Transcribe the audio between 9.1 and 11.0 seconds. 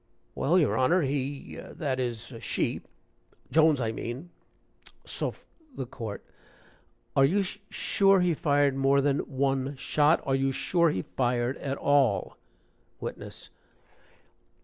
one shot? Are you sure